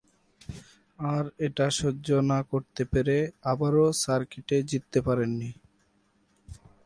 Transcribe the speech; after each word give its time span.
আর 0.99 1.25
এটা 1.45 1.65
সহ্য 1.79 2.07
না 2.31 2.39
করতে 2.51 2.83
পেরে 2.91 3.17
আবারও 3.43 3.85
সার্কিটে 4.03 4.57
জিততে 4.69 4.99
পারেননি। 5.07 5.49